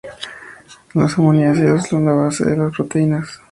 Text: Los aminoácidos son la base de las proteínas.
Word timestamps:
Los 0.95 1.19
aminoácidos 1.19 1.85
son 1.87 2.05
la 2.05 2.13
base 2.13 2.43
de 2.45 2.57
las 2.57 2.73
proteínas. 2.75 3.39